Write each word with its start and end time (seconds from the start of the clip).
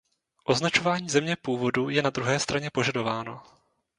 Označování 0.45 1.09
země 1.09 1.35
původu 1.35 1.89
je 1.89 2.01
na 2.01 2.09
druhé 2.09 2.39
straně 2.39 2.69
požadováno. 2.73 3.43